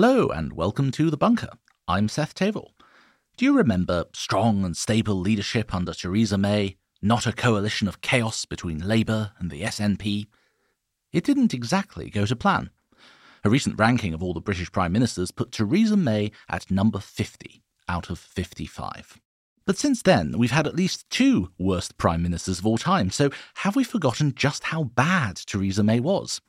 [0.00, 1.50] Hello, and welcome to The Bunker.
[1.88, 2.70] I'm Seth Thevoz.
[3.36, 8.44] Do you remember strong and stable leadership under Theresa May, not a coalition of chaos
[8.44, 10.28] between Labour and the SNP?
[11.12, 12.70] It didn't exactly go to plan.
[13.42, 17.64] A recent ranking of all the British Prime Ministers put Theresa May at number 50
[17.88, 19.18] out of 55.
[19.66, 23.30] But since then, we've had at least two worst Prime Ministers of all time, so
[23.54, 26.40] have we forgotten just how bad Theresa May was?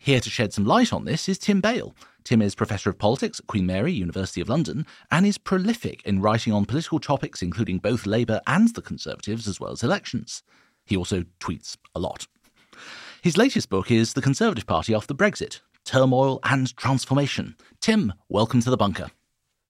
[0.00, 1.94] Here to shed some light on this is Tim Bale.
[2.24, 6.20] Tim is Professor of Politics at Queen Mary, University of London, and is prolific in
[6.20, 10.42] writing on political topics including both Labour and the Conservatives, as well as elections.
[10.84, 12.26] He also tweets a lot.
[13.22, 17.56] His latest book is The Conservative Party After Brexit Turmoil and Transformation.
[17.80, 19.10] Tim, welcome to the bunker.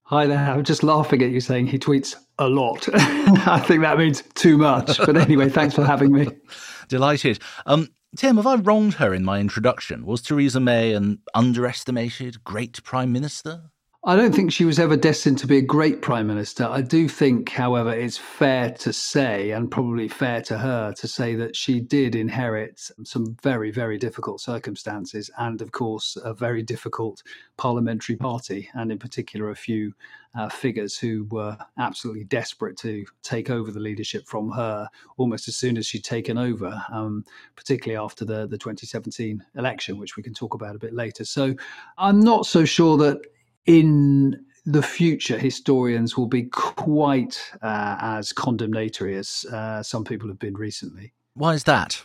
[0.03, 0.39] Hi there.
[0.39, 2.89] I'm just laughing at you saying he tweets a lot.
[2.95, 4.97] I think that means too much.
[4.99, 6.29] But anyway, thanks for having me.
[6.89, 7.41] Delighted.
[7.67, 10.07] Um, Tim, have I wronged her in my introduction?
[10.07, 13.71] Was Theresa May an underestimated great prime minister?
[14.03, 16.65] I don't think she was ever destined to be a great prime minister.
[16.65, 21.35] I do think, however, it's fair to say, and probably fair to her, to say
[21.35, 27.23] that she did inherit some very, very difficult circumstances, and of course, a very difficult
[27.59, 29.93] parliamentary party, and in particular, a few
[30.39, 35.57] uh, figures who were absolutely desperate to take over the leadership from her almost as
[35.57, 37.25] soon as she'd taken over, um,
[37.57, 41.25] particularly after the, the 2017 election, which we can talk about a bit later.
[41.25, 41.57] So
[41.99, 43.21] I'm not so sure that
[43.67, 50.39] in the future, historians will be quite uh, as condemnatory as uh, some people have
[50.39, 51.13] been recently.
[51.35, 52.01] Why is that?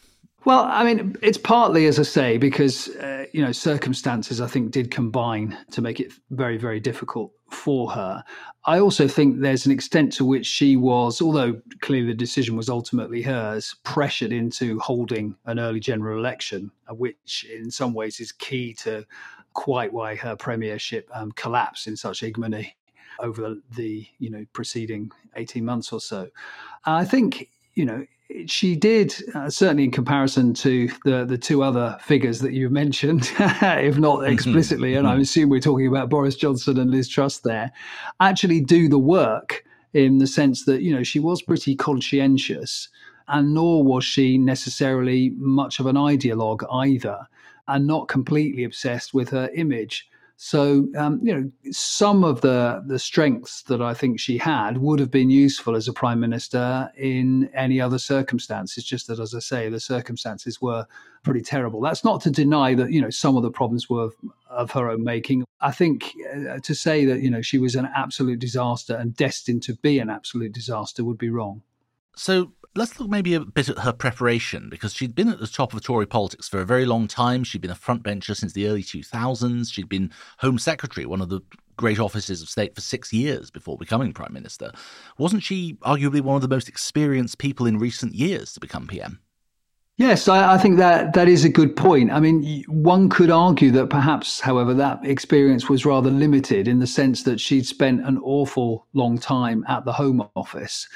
[0.45, 4.71] Well, I mean, it's partly, as I say, because uh, you know circumstances I think
[4.71, 8.23] did combine to make it very, very difficult for her.
[8.65, 12.69] I also think there's an extent to which she was, although clearly the decision was
[12.69, 18.31] ultimately hers, pressured into holding an early general election, uh, which in some ways is
[18.31, 19.05] key to
[19.53, 22.75] quite why her premiership um, collapsed in such ignominy
[23.19, 26.29] over the, the, you know preceding 18 months or so.
[26.85, 28.05] I think you know
[28.45, 33.31] she did uh, certainly in comparison to the the two other figures that you've mentioned,
[33.39, 34.33] if not mm-hmm.
[34.33, 35.21] explicitly, and I mm-hmm.
[35.21, 37.71] assume we're talking about Boris Johnson and Liz Truss there,
[38.19, 39.63] actually do the work
[39.93, 42.89] in the sense that you know she was pretty conscientious,
[43.27, 47.27] and nor was she necessarily much of an ideologue either
[47.67, 50.07] and not completely obsessed with her image.
[50.45, 54.99] So, um, you know, some of the the strengths that I think she had would
[54.99, 58.83] have been useful as a prime minister in any other circumstances.
[58.83, 60.85] Just that, as I say, the circumstances were
[61.23, 61.79] pretty terrible.
[61.79, 64.15] That's not to deny that you know some of the problems were of,
[64.49, 65.45] of her own making.
[65.61, 69.63] I think uh, to say that you know she was an absolute disaster and destined
[69.63, 71.61] to be an absolute disaster would be wrong.
[72.15, 75.73] So let's look maybe a bit at her preparation because she'd been at the top
[75.73, 77.43] of Tory politics for a very long time.
[77.43, 79.71] She'd been a frontbencher since the early 2000s.
[79.71, 81.41] She'd been Home Secretary, one of the
[81.77, 84.71] great offices of state, for six years before becoming Prime Minister.
[85.17, 89.19] Wasn't she arguably one of the most experienced people in recent years to become PM?
[89.97, 92.11] Yes, I, I, think that that is a good point.
[92.11, 96.87] I mean, one could argue that perhaps, however, that experience was rather limited in the
[96.87, 100.87] sense that she'd spent an awful long time at the Home Office.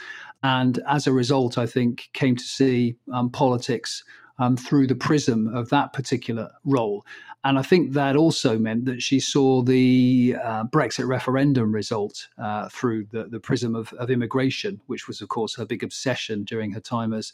[0.44, 4.04] And as a result, I think came to see um, politics
[4.40, 7.06] um, through the prism of that particular role.
[7.44, 12.68] And I think that also meant that she saw the uh, Brexit referendum result uh,
[12.70, 16.72] through the, the prism of, of immigration, which was, of course, her big obsession during
[16.72, 17.34] her time as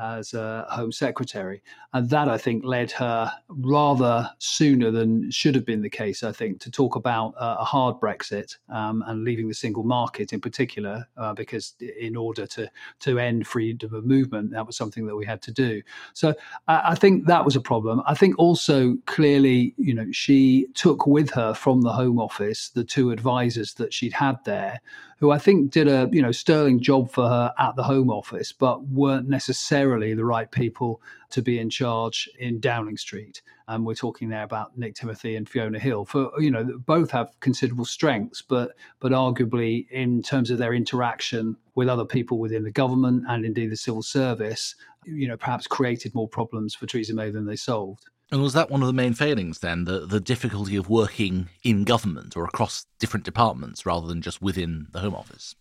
[0.00, 1.62] as a Home Secretary.
[1.92, 6.32] And that, I think, led her rather sooner than should have been the case, I
[6.32, 10.40] think, to talk about uh, a hard Brexit um, and leaving the single market in
[10.40, 12.70] particular, uh, because in order to,
[13.00, 15.82] to end freedom of movement, that was something that we had to do.
[16.14, 16.34] So
[16.68, 18.02] I, I think that was a problem.
[18.06, 22.84] I think also clearly, you know, she took with her from the Home Office the
[22.84, 24.80] two advisors that she'd had there
[25.22, 28.50] who I think did a you know sterling job for her at the Home Office,
[28.50, 33.40] but weren't necessarily the right people to be in charge in Downing Street.
[33.68, 36.06] And we're talking there about Nick Timothy and Fiona Hill.
[36.06, 41.56] For you know, both have considerable strengths, but but arguably in terms of their interaction
[41.76, 46.16] with other people within the government and indeed the civil service, you know, perhaps created
[46.16, 48.10] more problems for Theresa May than they solved.
[48.32, 51.84] And was that one of the main failings then, the, the difficulty of working in
[51.84, 55.54] government or across different departments rather than just within the Home Office?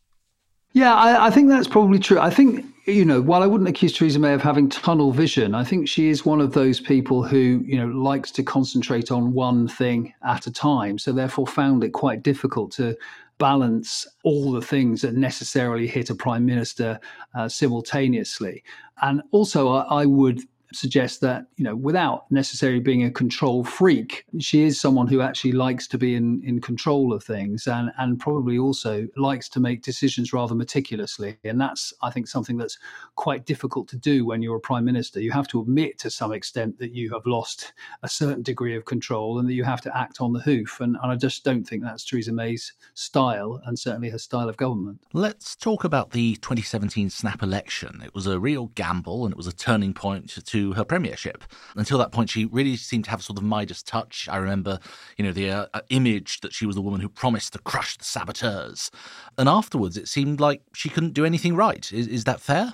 [0.71, 2.17] Yeah, I, I, think that's probably true.
[2.17, 5.65] I think, you know, while I wouldn't accuse Theresa May of having tunnel vision, I
[5.65, 9.67] think she is one of those people who, you know, likes to concentrate on one
[9.67, 10.97] thing at a time.
[10.97, 12.95] So therefore found it quite difficult to
[13.37, 17.01] balance all the things that necessarily hit a prime minister
[17.35, 18.63] uh, simultaneously.
[19.01, 20.39] And also, I, I would
[20.73, 25.51] suggests that, you know, without necessarily being a control freak, she is someone who actually
[25.51, 29.81] likes to be in, in control of things and, and probably also likes to make
[29.81, 31.37] decisions rather meticulously.
[31.43, 32.77] And that's, I think, something that's
[33.15, 35.19] quite difficult to do when you're a prime minister.
[35.19, 37.73] You have to admit to some extent that you have lost
[38.03, 40.79] a certain degree of control and that you have to act on the hoof.
[40.79, 44.57] And, and I just don't think that's Theresa May's style and certainly her style of
[44.57, 45.01] government.
[45.13, 48.01] Let's talk about the 2017 snap election.
[48.03, 50.41] It was a real gamble and it was a turning point to
[50.73, 51.43] her premiership.
[51.75, 54.27] Until that point, she really seemed to have a sort of Midas touch.
[54.31, 54.79] I remember,
[55.17, 57.97] you know, the uh, uh, image that she was the woman who promised to crush
[57.97, 58.91] the saboteurs.
[59.37, 61.85] And afterwards, it seemed like she couldn't do anything right.
[61.91, 62.73] Is, is that fair?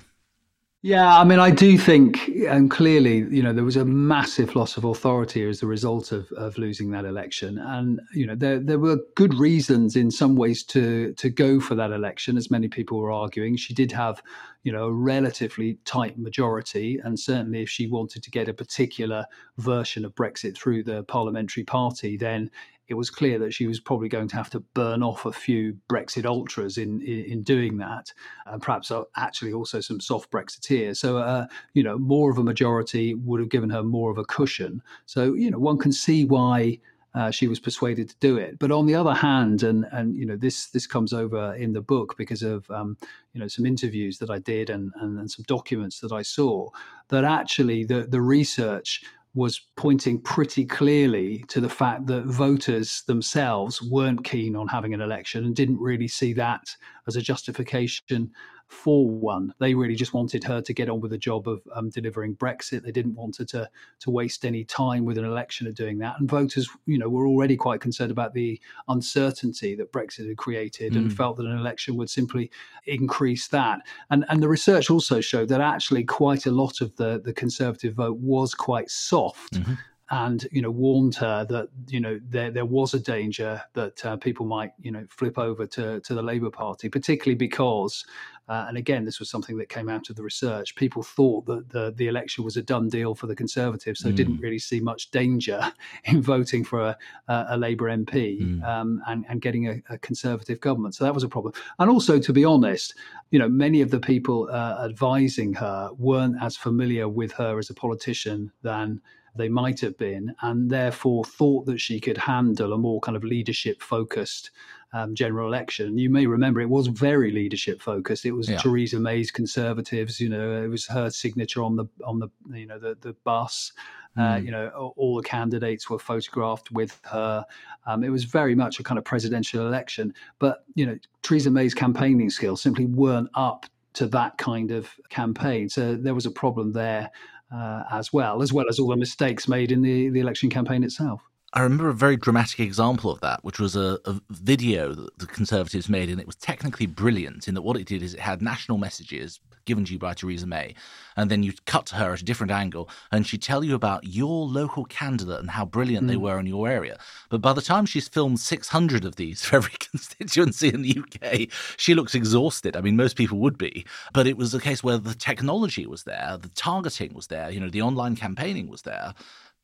[0.83, 4.77] Yeah, I mean, I do think, and clearly, you know, there was a massive loss
[4.77, 8.77] of authority as a result of, of losing that election, and you know, there there
[8.77, 12.99] were good reasons in some ways to to go for that election, as many people
[12.99, 13.57] were arguing.
[13.57, 14.21] She did have,
[14.67, 19.25] you know, a relatively tight majority, and certainly, if she wanted to get a particular
[19.57, 22.51] version of Brexit through the parliamentary party, then
[22.89, 25.77] it was clear that she was probably going to have to burn off a few
[25.89, 28.11] Brexit ultras in in, in doing that,
[28.45, 30.97] and perhaps uh, actually also some soft Brexiteers.
[30.97, 34.25] So, uh, you know, more of a majority would have given her more of a
[34.25, 34.81] cushion.
[35.05, 36.79] So, you know, one can see why.
[37.17, 38.59] Uh, she was persuaded to do it.
[38.59, 41.81] But on the other hand, and and you know this this comes over in the
[41.81, 42.95] book because of um,
[43.33, 46.69] you know some interviews that I did and, and, and some documents that I saw
[47.09, 49.03] that actually the the research
[49.33, 55.01] was pointing pretty clearly to the fact that voters themselves weren't keen on having an
[55.01, 56.75] election and didn't really see that
[57.07, 58.31] as a justification
[58.67, 59.53] for one.
[59.59, 62.83] They really just wanted her to get on with the job of um, delivering Brexit.
[62.83, 63.69] They didn't want her to
[63.99, 66.19] to waste any time with an election of doing that.
[66.19, 70.93] And voters, you know, were already quite concerned about the uncertainty that Brexit had created,
[70.93, 70.97] mm.
[70.97, 72.51] and felt that an election would simply
[72.85, 73.79] increase that.
[74.09, 77.95] And and the research also showed that actually quite a lot of the the Conservative
[77.95, 79.53] vote was quite soft.
[79.53, 79.73] Mm-hmm
[80.09, 84.15] and you know warned her that you know there there was a danger that uh,
[84.17, 88.05] people might you know flip over to to the Labour Party, particularly because.
[88.49, 90.73] Uh, and again, this was something that came out of the research.
[90.75, 94.15] People thought that the, the election was a done deal for the Conservatives, so mm.
[94.15, 95.61] didn't really see much danger
[96.05, 98.63] in voting for a, a Labour MP mm.
[98.63, 100.95] um, and, and getting a, a, Conservative government.
[100.95, 101.55] So that was a problem.
[101.79, 102.93] And also, to be honest,
[103.31, 107.69] you know, many of the people uh, advising her weren't as familiar with her as
[107.69, 109.01] a politician than
[109.37, 113.23] they might have been, and therefore thought that she could handle a more kind of
[113.23, 114.51] leadership focused
[114.93, 115.97] um, general election.
[115.97, 118.25] You may remember it was very leadership focused.
[118.25, 118.57] It was yeah.
[118.57, 120.19] Theresa May's Conservatives.
[120.19, 123.71] You know, it was her signature on the on the you know the the bus.
[124.17, 124.21] Mm.
[124.21, 124.45] Uh, hmm.
[124.45, 127.45] you know, all the candidates were photographed with her.
[127.85, 130.13] Um, it was very much a kind of presidential election.
[130.39, 135.69] But you know, Theresa May's campaigning skills simply weren't up to that kind of campaign.
[135.69, 137.11] So there was a problem there
[137.53, 140.83] uh, as well, as well as all the mistakes made in the, the election campaign
[140.83, 141.21] itself.
[141.53, 145.25] I remember a very dramatic example of that, which was a, a, video that the
[145.25, 148.41] Conservatives made, and it was technically brilliant in that what it did is it had
[148.41, 150.75] national messages given to you by Theresa May,
[151.15, 154.03] and then you cut to her at a different angle, and she'd tell you about
[154.03, 156.09] your local candidate and how brilliant mm.
[156.09, 156.21] they hmm.
[156.21, 156.97] were in your area.
[157.29, 161.49] But by the time she's filmed 600 of these for every constituency in the UK,
[161.77, 162.75] she looks exhausted.
[162.75, 166.03] I mean, most people would be, but it was a case where the technology was
[166.03, 169.13] there, the targeting was there, you know, the online campaigning was there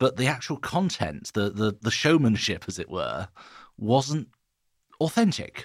[0.04, 3.30] but the actual content, the the, the showmanship, as it were,
[3.78, 4.28] wasn't
[5.00, 5.64] authentic.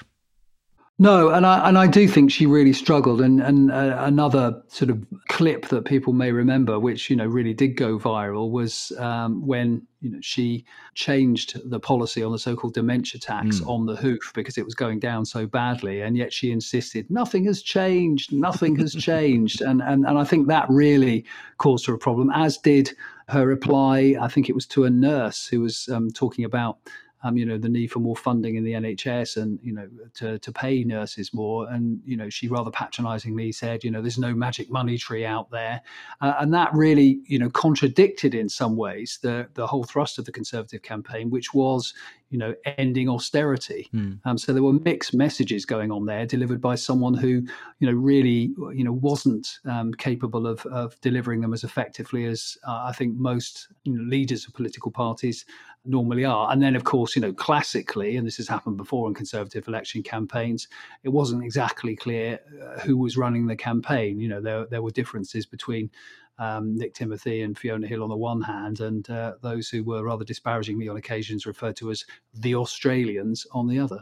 [1.00, 3.20] No, and I and I do think she really struggled.
[3.20, 7.52] And and uh, another sort of clip that people may remember, which you know really
[7.52, 10.64] did go viral, was um, when you know she
[10.94, 13.68] changed the policy on the so-called dementia tax mm.
[13.68, 17.44] on the hoof because it was going down so badly, and yet she insisted nothing
[17.44, 21.24] has changed, nothing has changed, and and and I think that really
[21.56, 22.94] caused her a problem, as did
[23.28, 26.78] her reply, I think it was to a nurse who was um, talking about
[27.22, 30.38] um, you know, the need for more funding in the NHS and, you know, to,
[30.38, 31.68] to pay nurses more.
[31.68, 35.50] And, you know, she rather patronizingly said, you know, there's no magic money tree out
[35.50, 35.82] there.
[36.20, 40.26] Uh, and that really, you know, contradicted in some ways the, the whole thrust of
[40.26, 41.92] the Conservative campaign, which was,
[42.30, 43.88] you know, ending austerity.
[43.92, 44.20] Mm.
[44.24, 47.42] Um, so there were mixed messages going on there, delivered by someone who,
[47.80, 52.56] you know, really, you know, wasn't um, capable of, of delivering them as effectively as
[52.66, 55.44] uh, I think most you know, leaders of political parties
[55.88, 56.50] normally are.
[56.52, 60.02] And then, of course, you know, classically, and this has happened before in Conservative election
[60.02, 60.68] campaigns,
[61.02, 64.20] it wasn't exactly clear uh, who was running the campaign.
[64.20, 65.90] You know, there there were differences between
[66.38, 70.04] um, Nick Timothy and Fiona Hill on the one hand, and uh, those who were
[70.04, 72.04] rather disparagingly on occasions referred to as
[72.34, 74.00] the Australians on the other.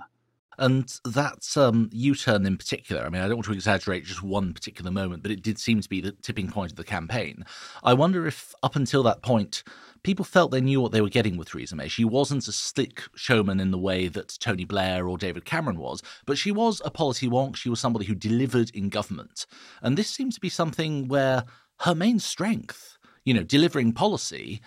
[0.58, 4.22] And that um, U turn in particular, I mean, I don't want to exaggerate just
[4.22, 7.44] one particular moment, but it did seem to be the tipping point of the campaign.
[7.82, 9.62] I wonder if up until that point,
[10.02, 11.88] people felt they knew what they were getting with Theresa May.
[11.88, 16.02] She wasn't a slick showman in the way that Tony Blair or David Cameron was,
[16.26, 17.56] but she was a policy wonk.
[17.56, 19.46] She was somebody who delivered in government.
[19.82, 21.44] And this seems to be something where
[21.80, 24.62] her main strength, you know, delivering policy,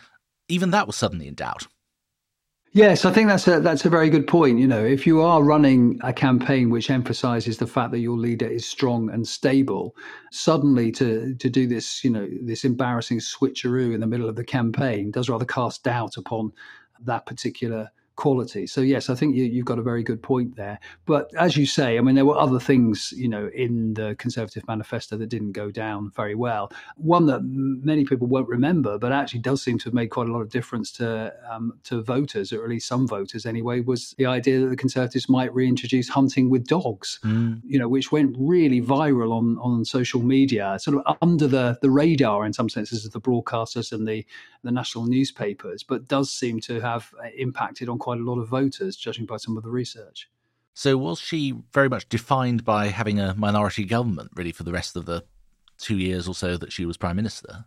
[0.50, 1.68] even that was suddenly in doubt.
[2.72, 4.60] Yes, I think that's a that's a very good point.
[4.60, 8.48] You know, if you are running a campaign which emphasizes the fact that your leader
[8.48, 9.96] is strong and stable,
[10.32, 14.44] suddenly to to do this, you know, this embarrassing switcheroo in the middle of the
[14.44, 16.52] campaign does rather cast doubt upon
[17.06, 18.68] that particular quality.
[18.68, 20.78] So yes, I think you, have got a very good point there.
[21.06, 24.68] But as you say, I mean, there were other things, you know, in the Conservative
[24.68, 26.70] manifesto that didn't go down very well.
[26.98, 30.34] One that many people won't remember, but actually does seem to have made quite a
[30.34, 34.26] lot of difference to um, to voters, or at least some voters anyway, was the
[34.26, 37.20] idea that the Conservatives might reintroduce hunting with dogs.
[37.24, 37.62] Mm.
[37.64, 41.90] You know, which went really viral on on social media, sort of under the the
[41.90, 44.26] radar in some senses of the broadcasters and the
[44.64, 48.48] the national newspapers, but does seem to have uh, impacted on quite a lot of
[48.48, 50.30] voters, judging by some of the research.
[50.74, 54.96] So, was she very much defined by having a minority government, really, for the rest
[54.96, 55.26] of the
[55.78, 57.66] two years or so that she was prime minister?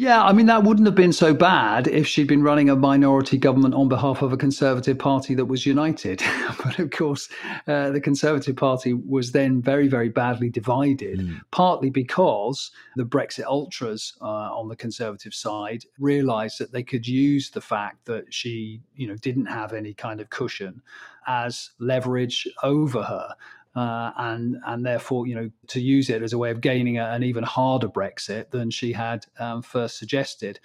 [0.00, 3.36] Yeah, I mean, that wouldn't have been so bad if she'd been running a minority
[3.36, 6.22] government on behalf of a Conservative Party that was united.
[6.64, 7.28] but of course,
[7.68, 11.38] uh, the Conservative Party was then very, very badly divided, mm.
[11.50, 17.50] partly because the Brexit ultras uh, on the Conservative side realised that they could use
[17.50, 20.80] the fact that she, you know, didn't have any kind of cushion
[21.26, 23.34] as leverage over her
[23.74, 27.04] uh, and and therefore you know to use it as a way of gaining a,
[27.06, 30.58] an even harder Brexit than she had um, first suggested,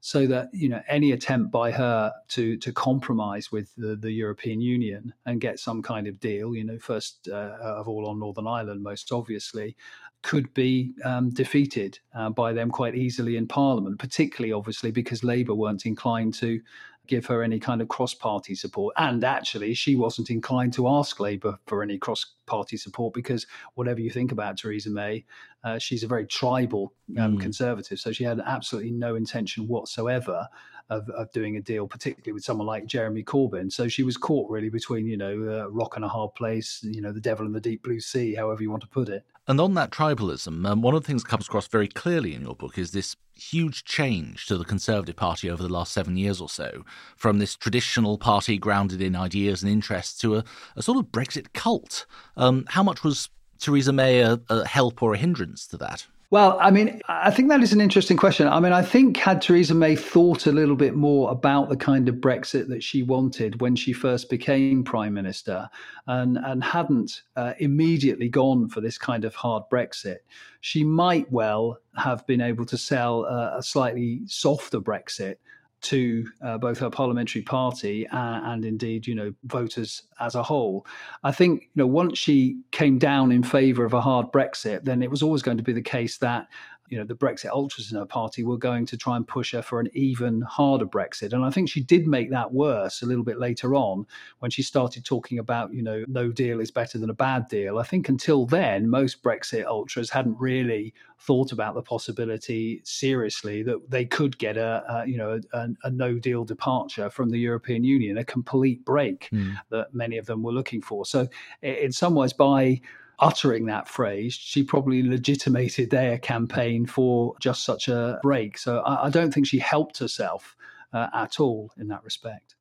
[0.00, 4.60] so that you know any attempt by her to to compromise with the, the European
[4.60, 8.46] Union and get some kind of deal, you know, first uh, of all on Northern
[8.46, 9.76] Ireland, most obviously,
[10.22, 15.54] could be um, defeated uh, by them quite easily in Parliament, particularly obviously because Labour
[15.54, 16.60] weren't inclined to
[17.06, 18.94] give her any kind of cross party support.
[18.96, 24.00] And actually, she wasn't inclined to ask Labour for any cross party support because whatever
[24.00, 25.24] you think about Theresa May,
[25.64, 27.40] uh, she's a very tribal um, mm.
[27.40, 27.98] conservative.
[27.98, 30.48] So she had absolutely no intention whatsoever
[30.90, 33.72] of, of doing a deal, particularly with someone like Jeremy Corbyn.
[33.72, 37.00] So she was caught really between, you know, a rock and a hard place, you
[37.00, 39.24] know, the devil and the deep blue sea, however you want to put it.
[39.48, 42.42] And on that tribalism, um, one of the things that comes across very clearly in
[42.42, 46.40] your book is this huge change to the Conservative Party over the last seven years
[46.40, 46.84] or so,
[47.16, 50.44] from this traditional party grounded in ideas and interests to a,
[50.76, 52.06] a sort of Brexit cult.
[52.36, 53.30] Um, how much was
[53.62, 56.06] Theresa May a, a help or a hindrance to that?
[56.32, 58.48] Well, I mean, I think that is an interesting question.
[58.48, 62.08] I mean, I think had Theresa May thought a little bit more about the kind
[62.08, 65.68] of Brexit that she wanted when she first became prime minister,
[66.06, 70.20] and and hadn't uh, immediately gone for this kind of hard Brexit,
[70.62, 75.36] she might well have been able to sell a, a slightly softer Brexit
[75.82, 80.86] to uh, both her parliamentary party and, and, indeed, you know, voters as a whole.
[81.24, 85.02] I think, you know, once she came down in favour of a hard Brexit, then
[85.02, 86.48] it was always going to be the case that
[86.92, 89.62] you know the Brexit ultras in her party were going to try and push her
[89.62, 91.32] for an even harder Brexit.
[91.32, 94.06] And I think she did make that worse a little bit later on
[94.40, 97.78] when she started talking about you know no deal is better than a bad deal.
[97.78, 103.90] I think until then most Brexit ultras hadn't really thought about the possibility seriously that
[103.90, 107.84] they could get a, a you know a, a, no deal departure from the European
[107.84, 109.54] Union, a complete break mm.
[109.70, 111.06] that many of them were looking for.
[111.06, 111.26] So
[111.62, 112.82] in some ways by
[113.22, 118.58] uttering that phrase, she probably legitimated their campaign for just such a break.
[118.58, 120.56] So I, I don't think she helped herself
[120.92, 122.56] uh, at all in that respect.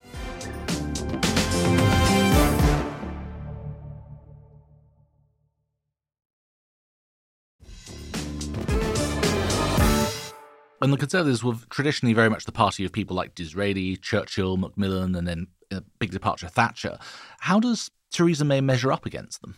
[10.83, 15.13] And the Conservatives were traditionally very much the party of people like Disraeli, Churchill, Macmillan,
[15.15, 16.97] and then a uh, big departure Thatcher.
[17.39, 19.55] How does Theresa May measure up against them?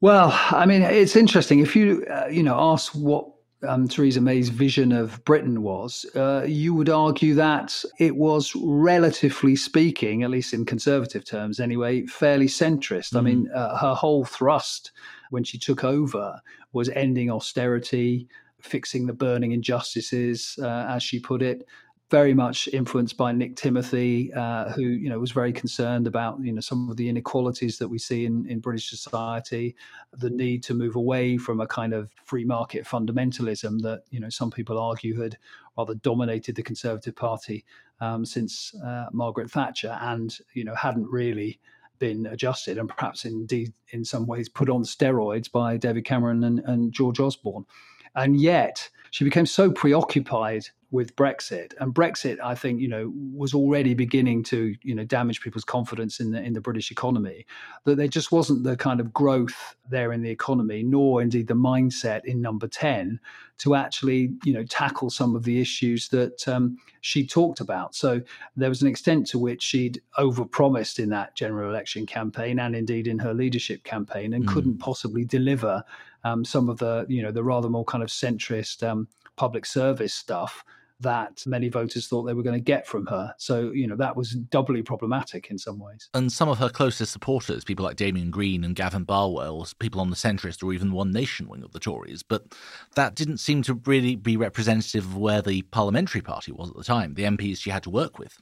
[0.00, 1.58] Well, I mean, it's interesting.
[1.60, 3.26] If you, uh, you know, ask what
[3.68, 9.56] um, Theresa May's vision of Britain was, uh, you would argue that it was, relatively
[9.56, 13.12] speaking, at least in conservative terms anyway, fairly centrist.
[13.12, 13.18] Mm.
[13.18, 14.92] I mean, uh, her whole thrust
[15.28, 16.40] when she took over
[16.72, 18.26] was ending austerity,
[18.62, 21.66] fixing the burning injustices, uh, as she put it,
[22.10, 26.52] very much influenced by Nick Timothy, uh, who you know was very concerned about you
[26.52, 29.76] know some of the inequalities that we see in, in British society,
[30.12, 34.28] the need to move away from a kind of free market fundamentalism that you know
[34.28, 35.38] some people argue had
[35.78, 37.64] rather dominated the Conservative Party
[38.00, 41.60] um, since uh, Margaret Thatcher, and you know hadn't really
[42.00, 46.60] been adjusted and perhaps indeed in some ways put on steroids by David Cameron and,
[46.60, 47.66] and George Osborne.
[48.14, 51.72] And yet she became so preoccupied with Brexit.
[51.78, 56.18] And Brexit, I think, you know, was already beginning to, you know, damage people's confidence
[56.18, 57.46] in the in the British economy.
[57.84, 61.54] That there just wasn't the kind of growth there in the economy, nor indeed the
[61.54, 63.20] mindset in Number Ten
[63.58, 67.94] to actually, you know, tackle some of the issues that um, she talked about.
[67.94, 68.22] So
[68.56, 73.06] there was an extent to which she'd overpromised in that general election campaign, and indeed
[73.06, 74.52] in her leadership campaign, and mm.
[74.52, 75.84] couldn't possibly deliver
[76.24, 79.06] um, some of the, you know, the rather more kind of centrist um,
[79.36, 80.64] public service stuff
[81.00, 83.34] that many voters thought they were going to get from her.
[83.38, 86.08] So, you know, that was doubly problematic in some ways.
[86.14, 90.10] And some of her closest supporters, people like Damien Green and Gavin Barwell, people on
[90.10, 92.54] the centrist or even One Nation wing of the Tories, but
[92.94, 96.84] that didn't seem to really be representative of where the parliamentary party was at the
[96.84, 98.38] time, the MPs she had to work with.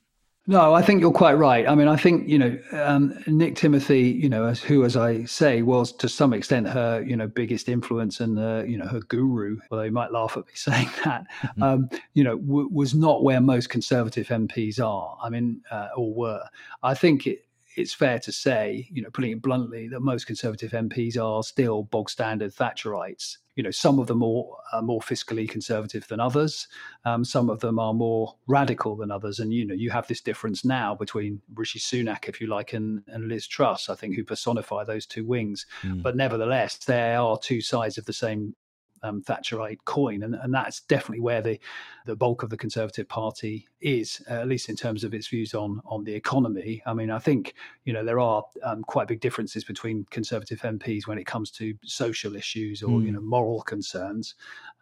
[0.51, 1.69] No, I think you're quite right.
[1.69, 5.25] I mean, I think you know um, Nick Timothy, you know, as, who, as I
[5.25, 9.01] say, was to some extent her, you know, biggest influence and uh, you know her
[9.01, 9.59] guru.
[9.71, 11.63] Although you might laugh at me saying that, mm-hmm.
[11.63, 15.19] um, you know, w- was not where most Conservative MPs are.
[15.23, 16.45] I mean, uh, or were.
[16.83, 17.45] I think it,
[17.77, 21.83] it's fair to say, you know, putting it bluntly, that most Conservative MPs are still
[21.83, 26.69] bog standard Thatcherites you know, some of them are more fiscally conservative than others.
[27.05, 29.41] Um, some of them are more radical than others.
[29.41, 33.03] And, you know, you have this difference now between Rishi Sunak, if you like, and,
[33.09, 35.67] and Liz Truss, I think, who personify those two wings.
[35.83, 36.05] Mm.
[36.05, 38.55] But nevertheless, there are two sides of the same
[39.03, 41.59] um, Thatcherite coin, and, and that's definitely where the
[42.07, 45.55] the bulk of the Conservative Party is, uh, at least in terms of its views
[45.55, 46.83] on on the economy.
[46.87, 51.07] I mean, I think you know there are um, quite big differences between Conservative MPs
[51.07, 53.07] when it comes to social issues or mm.
[53.07, 54.35] you know moral concerns.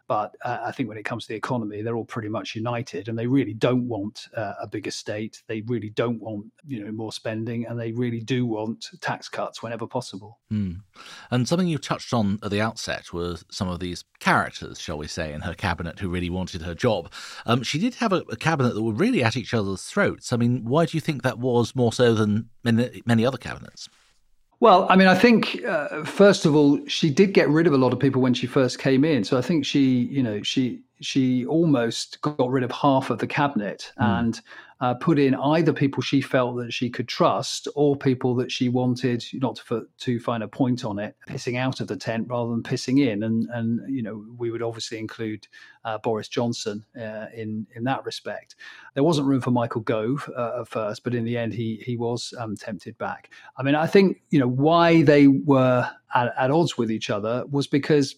[0.07, 3.09] But uh, I think when it comes to the economy, they're all pretty much united,
[3.09, 5.43] and they really don't want uh, a bigger state.
[5.47, 9.61] They really don't want you know more spending, and they really do want tax cuts
[9.61, 10.39] whenever possible.
[10.51, 10.81] Mm.
[11.29, 15.07] And something you touched on at the outset were some of these characters, shall we
[15.07, 17.11] say, in her cabinet who really wanted her job.
[17.45, 20.31] Um, she did have a, a, cabinet that were really at each other's throats.
[20.31, 23.89] I mean, why do you think that was more so than many, many other cabinets?
[24.59, 27.77] Well, I mean, I think uh, first of all, she did get rid of a
[27.77, 29.23] lot of people when she first came in.
[29.23, 33.27] So I think she, you know, she she almost got rid of half of the
[33.27, 34.19] cabinet mm.
[34.19, 34.41] and
[34.79, 38.69] uh, put in either people she felt that she could trust or people that she
[38.69, 42.51] wanted not to, to find a point on it, pissing out of the tent rather
[42.51, 43.23] than pissing in.
[43.23, 45.47] And and you know we would obviously include
[45.83, 48.55] uh, Boris Johnson uh, in in that respect.
[48.93, 51.97] There wasn't room for Michael Gove uh, at first, but in the end he he
[51.97, 53.31] was um, tempted back.
[53.57, 57.45] I mean, I think you know why they were at, at odds with each other
[57.49, 58.15] was because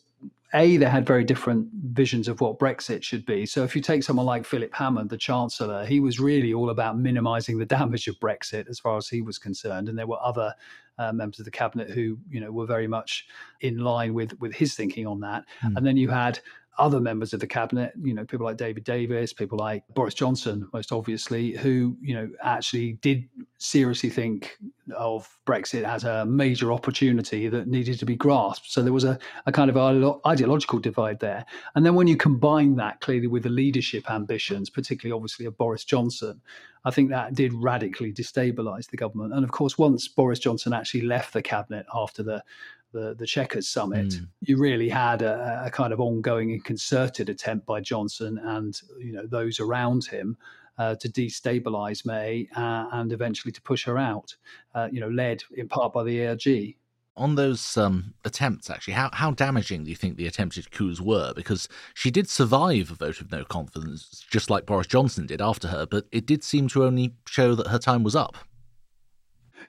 [0.54, 3.46] a, they had very different visions of what Brexit should be.
[3.46, 6.98] So if you take someone like Philip Hammond, the Chancellor, he was really all about
[6.98, 9.90] minimising the damage of Brexit as far as he was concerned.
[9.90, 10.56] And there were other
[10.98, 13.28] uh, members of the cabinet who, you know, were very much
[13.62, 15.46] in line with with his thinking on that.
[15.64, 15.78] Mm.
[15.78, 16.40] And then you had
[16.80, 20.68] other members of the cabinet, you know, people like David Davis, people like Boris Johnson,
[20.74, 24.58] most obviously, who, you know, actually did seriously think
[24.96, 28.72] of Brexit as a major opportunity that needed to be grasped.
[28.72, 31.46] So there was a, a kind of ideological divide there.
[31.76, 35.84] And then when you combine that clearly with the leadership ambitions, particularly obviously of Boris
[35.84, 36.42] Johnson,
[36.86, 39.34] I think that did radically destabilize the government.
[39.34, 42.44] And of course, once Boris Johnson actually left the cabinet after the
[42.92, 44.28] the, the Chequers summit, mm.
[44.42, 49.12] you really had a, a, kind of ongoing and concerted attempt by Johnson and you
[49.12, 50.38] know those around him
[50.80, 54.36] uh, to destabilize May uh, and eventually to push her out.
[54.74, 56.76] Uh, you know, led in part by the ERG.
[57.18, 61.34] On those um, attempts, actually, how, how damaging do you think the attempted coups were?
[61.34, 65.68] Because she did survive a vote of no confidence, just like Boris Johnson did after
[65.68, 68.38] her, but it did seem to only show that her time was up.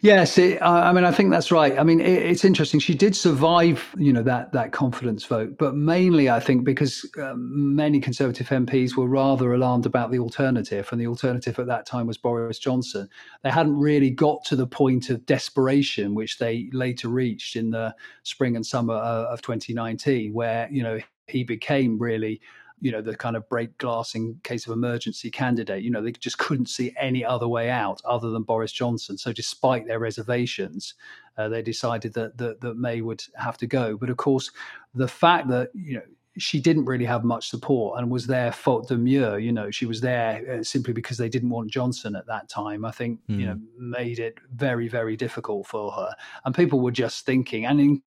[0.02, 1.78] Yes, it, I mean, I think that's right.
[1.78, 2.80] I mean, it, it's interesting.
[2.80, 7.76] She did survive, you know, that that confidence vote, but mainly, I think, because um,
[7.76, 12.06] many Conservative MPs were rather alarmed about the alternative, and the alternative at that time
[12.06, 13.10] was Boris Johnson.
[13.42, 17.94] They hadn't really got to the point of desperation, which they later reached in the
[18.22, 22.40] spring and summer uh, of 2019, where you know he became really
[22.80, 26.12] you know the kind of break glass in case of emergency candidate you know they
[26.12, 30.94] just couldn't see any other way out other than boris johnson so despite their reservations
[31.38, 34.50] uh, they decided that, that that may would have to go but of course
[34.94, 36.02] the fact that you know
[36.38, 39.36] she didn't really have much support and was there faute de mieux.
[39.36, 42.84] You know, she was there uh, simply because they didn't want Johnson at that time.
[42.84, 43.40] I think mm.
[43.40, 43.90] you know hmm.
[43.90, 46.14] made it very very difficult for her,
[46.44, 47.66] and people were just thinking.
[47.66, 48.02] And in,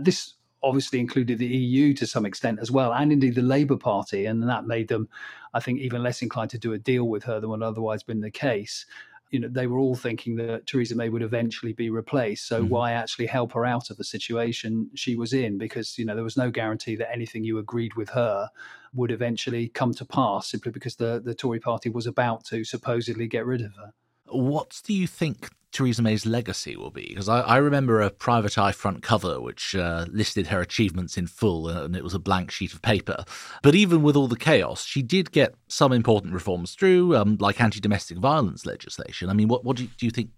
[0.00, 4.26] this obviously included the EU to some extent as well, and indeed the Labour Party,
[4.26, 5.08] and that made them,
[5.54, 8.20] I think, even less inclined to do a deal with her than would otherwise been
[8.20, 8.84] the case.
[9.30, 12.48] you know, they were all thinking that Theresa May would eventually be replaced.
[12.48, 12.70] So mm-hmm.
[12.70, 15.58] why actually help her out of the situation she was in?
[15.58, 18.48] Because, you know, there was no guarantee that anything you agreed with her
[18.94, 23.26] would eventually come to pass simply because the, the Tory party was about to supposedly
[23.26, 23.92] get rid of her.
[24.30, 27.06] What do you think Theresa May's legacy will be?
[27.08, 31.26] Because I, I, remember a private eye front cover which uh, listed her achievements in
[31.26, 33.24] full, and it was a blank sheet of paper.
[33.62, 37.60] But even with all the chaos, she did get some important reforms through, um, like
[37.60, 39.28] anti domestic violence legislation.
[39.28, 40.30] I mean, what, what do, you, do you think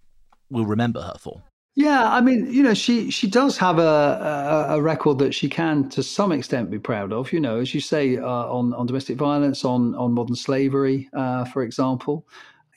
[0.50, 1.42] we'll remember her for?
[1.76, 5.48] Yeah, I mean, you know, she she does have a, a, a record that she
[5.48, 7.32] can, to some extent, be proud of.
[7.32, 11.44] You know, as you say, uh, on on domestic violence, on on modern slavery, uh,
[11.44, 12.26] for example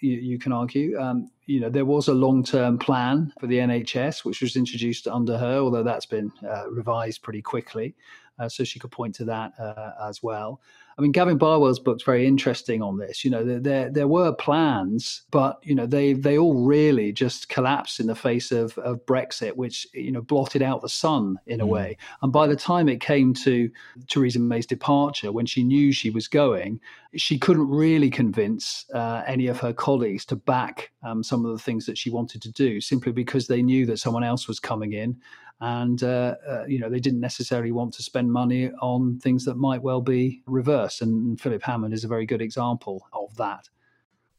[0.03, 0.99] you, you can argue.
[0.99, 5.07] Um, you know, there was a long term plan for the NHS, which was introduced
[5.07, 7.95] under her, although that's been uh, revised pretty quickly.
[8.39, 10.59] Uh, so she could point to that uh, as well.
[10.97, 13.25] I mean, Gavin Barwell's book's very interesting on this.
[13.25, 17.49] You know, there, there, there were plans, but you know they they all really just
[17.49, 21.62] collapsed in the face of, of Brexit, which you know blotted out the sun in
[21.62, 21.69] a mm.
[21.69, 21.97] way.
[22.21, 23.69] And by the time it came to
[24.08, 26.79] Theresa May's departure, when she knew she was going,
[27.15, 31.63] she couldn't really convince uh, any of her colleagues to back um, some of the
[31.63, 34.93] things that she wanted to do, simply because they knew that someone else was coming
[34.93, 35.17] in
[35.63, 39.56] and uh, uh, you know they didn't necessarily want to spend money on things that
[39.56, 40.99] might well be reverse.
[40.99, 43.69] And Philip Hammond is a very good example of that.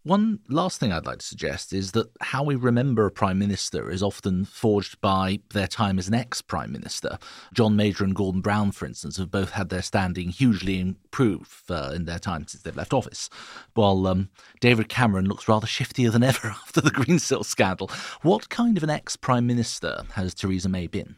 [0.05, 3.91] One last thing I'd like to suggest is that how we remember a prime minister
[3.91, 7.17] is often forged by their time as an ex prime minister.
[7.55, 11.93] John Major and Gordon Brown, for instance, have both had their standing hugely improved uh,
[11.95, 13.31] in their time since they've left office,
[13.73, 14.29] while um,
[14.61, 17.91] David Cameron looks rather shiftier than ever after the Greensill scandal.
[18.21, 21.17] What kind of an ex prime minister has Theresa May been?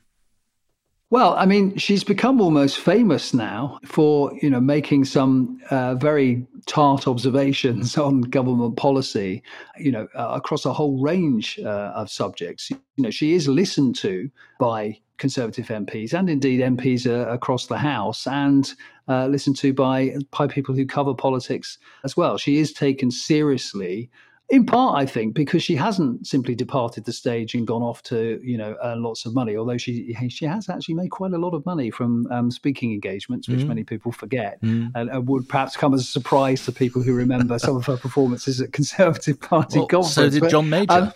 [1.11, 6.45] Well, I mean, she's become almost famous now for you know making some uh, very
[6.67, 9.43] tart observations on government policy,
[9.79, 12.71] you know, uh, across a whole range uh, of subjects.
[12.71, 17.79] You know, she is listened to by Conservative MPs and indeed MPs uh, across the
[17.79, 18.75] House, and
[19.07, 22.37] uh, listened to by by people who cover politics as well.
[22.37, 24.11] She is taken seriously
[24.49, 28.41] in part, I think, because she hasn't simply departed the stage and gone off to,
[28.45, 29.57] you know, earn lots of money.
[29.57, 33.49] Although she she has actually made quite a lot of money from um, speaking engagements,
[33.49, 33.67] which mm.
[33.67, 34.93] many people forget, mm.
[34.95, 37.97] and, and, would perhaps come as a surprise to people who remember some of her
[37.97, 40.15] performances at Conservative Party well, conference.
[40.15, 40.93] So did John Major.
[40.93, 41.13] Um,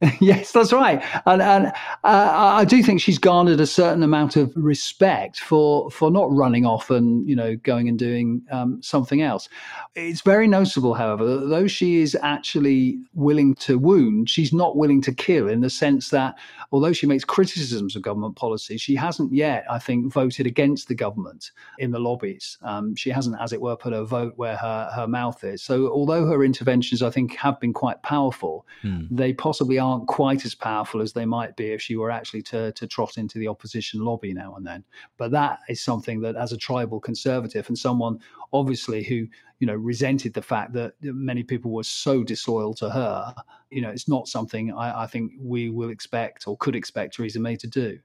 [0.20, 1.72] yes, that's right, and and uh,
[2.04, 6.88] I do think she's garnered a certain amount of respect for for not running off
[6.88, 9.48] and you know going and doing um, something else.
[9.96, 15.02] It's very noticeable, however, that though she is actually willing to wound, she's not willing
[15.02, 15.48] to kill.
[15.48, 16.36] In the sense that
[16.70, 20.94] although she makes criticisms of government policy, she hasn't yet, I think, voted against the
[20.94, 22.56] government in the lobbies.
[22.62, 25.60] Um, she hasn't, as it were, put her vote where her her mouth is.
[25.60, 29.06] So although her interventions, I think, have been quite powerful, hmm.
[29.10, 32.42] they possibly are aren't quite as powerful as they might be if she were actually
[32.42, 34.84] to, to trot into the opposition lobby now and then.
[35.16, 38.20] But that is something that, as a tribal conservative and someone
[38.52, 39.26] obviously who
[39.58, 43.34] you know resented the fact that many people were so disloyal to her,
[43.70, 47.40] you know, it's not something I, I think we will expect or could expect Theresa
[47.40, 47.98] May to do.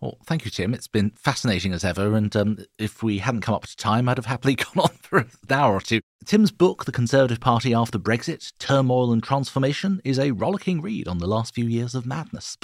[0.00, 0.74] Well, thank you, Tim.
[0.74, 2.14] It's been fascinating as ever.
[2.14, 5.18] And um, if we hadn't come up to time, I'd have happily gone on for
[5.18, 6.00] an hour or two.
[6.24, 11.18] Tim's book, The Conservative Party After Brexit Turmoil and Transformation, is a rollicking read on
[11.18, 12.56] the last few years of madness.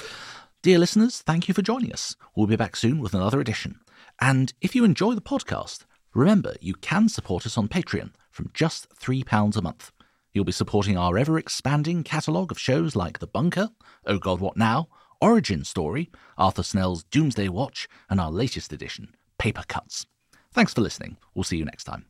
[0.62, 2.16] Dear listeners, thank you for joining us.
[2.36, 3.80] We'll be back soon with another edition.
[4.20, 8.88] And if you enjoy the podcast, remember you can support us on Patreon from just
[8.96, 9.92] £3 a month.
[10.32, 13.70] You'll be supporting our ever expanding catalogue of shows like The Bunker,
[14.06, 14.88] Oh God What Now,
[15.20, 20.06] origin story, Arthur Snell's Doomsday Watch, and our latest edition, Paper Cuts.
[20.52, 21.16] Thanks for listening.
[21.34, 22.06] We'll see you next time.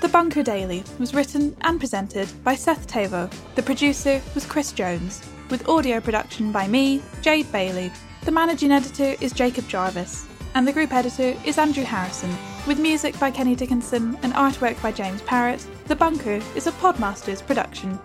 [0.00, 3.32] The Bunker Daily was written and presented by Seth Thevoz.
[3.54, 7.90] The producer was Chris Jones, with audio production by me, Jade Bailey.
[8.24, 12.34] The managing editor is Jacob Jarvis, and the group editor is Andrew Harrison.
[12.66, 17.46] With music by Kenny Dickinson and artwork by James Parrett, The Bunker is a Podmasters
[17.46, 17.96] production.